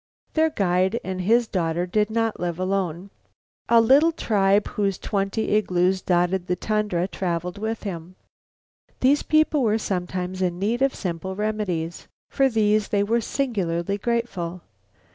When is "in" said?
10.41-10.57